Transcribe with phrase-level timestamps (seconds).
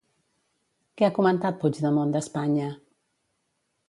[1.01, 2.71] Què ha comentat Puigdemont d'Espanya?